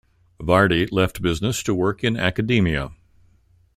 Vardy 0.39 0.91
left 0.91 1.21
business 1.21 1.61
to 1.61 1.75
work 1.75 2.03
in 2.03 2.17
academia. 2.17 2.89